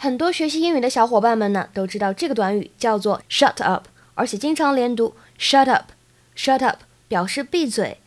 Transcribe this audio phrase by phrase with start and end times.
[0.00, 6.78] 很多学习英语的小伙伴们呢都知道这个短语叫做 shut up，而且经常连读 shut up，shut up
[7.08, 7.98] 表示闭嘴。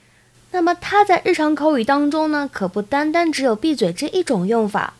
[0.51, 4.93] 那么它在日常口语当中呢，可不单单只有闭嘴这一种用法。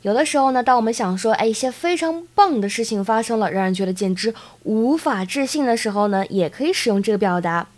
[0.00, 4.34] 有的时候呢，当我们想说，哎，一些非常棒的事情发生了，让人觉得简直
[4.64, 7.68] 无法置信的时候呢，也可以使用这个表达。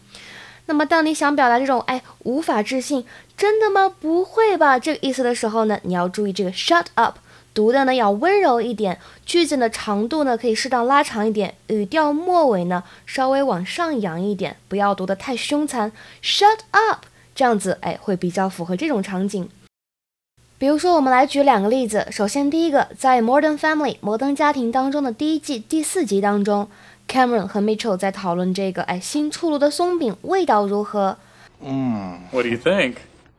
[0.64, 3.04] 那么当你想表达这种，哎，无法置信，
[3.36, 3.94] 真的吗？
[4.00, 4.78] 不会吧？
[4.78, 7.18] 这个意思的时候呢，你要注意这个 shut up。
[7.54, 15.92] 读的呢要温柔一点，句子的长度呢可以适当拉长一点，语调末尾呢稍微往上扬一点，不要读得太凶残。
[16.20, 19.48] Shut up，这样子哎会比较符合这种场景。
[20.56, 22.06] 比如说，我们来举两个例子。
[22.10, 26.68] 首先，第一个，在《Modern Family》摩登家庭当中的第一季第四集当中
[27.08, 31.18] ，Cameron 和 Mitchell 在讨论这个哎新出炉的松饼味道如何。
[31.62, 32.20] Mm.
[32.30, 32.94] What do you think?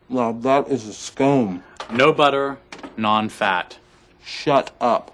[0.08, 1.60] Well, that is a scone.
[1.90, 2.56] No butter,
[2.96, 3.78] non-fat.
[4.26, 5.10] Shut up.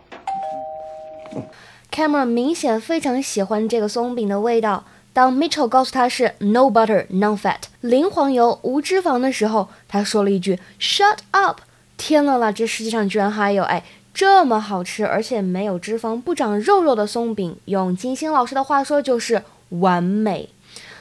[1.90, 4.84] Cameron 明显非常喜欢这个松饼的味道。
[5.12, 11.60] 当 Mitchell 告诉他是 no butter, no fat，零黄油、无脂肪的时候，他说了一句 “shut up”。
[11.98, 17.54] 天呐啦，这世界上居然还有哎这么好吃，而且没有脂肪、不长肉肉的松饼。
[17.66, 20.48] 用金星老师的话说，就是完美。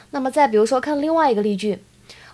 [0.09, 1.80] 那么再比如说，看另外一个例句，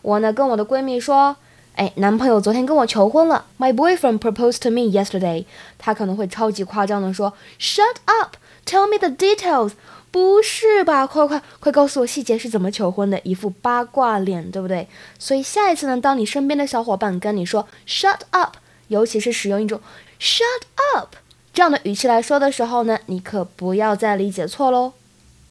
[0.01, 1.35] 我呢跟我的闺蜜说。
[1.77, 3.45] 哎，男朋友昨天跟我求婚了。
[3.59, 5.45] My boyfriend proposed to me yesterday。
[5.77, 9.73] 他可能会超级夸张的说：“Shut up, tell me the details。”
[10.09, 11.05] 不是吧？
[11.05, 14.87] 快快快告诉我细节是怎么求婚的，一副八卦脸，对不对？
[15.19, 18.55] 所以下一次呢，当你身边的小伙伴跟你说 “Shut up”，
[18.87, 19.79] 尤其是使用一种
[20.19, 20.63] “Shut
[20.95, 21.15] up”
[21.53, 24.93] 这样的语气来说的时候呢，你可不要再理解错喽。